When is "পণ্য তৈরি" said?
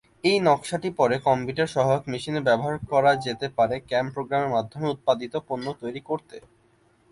5.47-6.01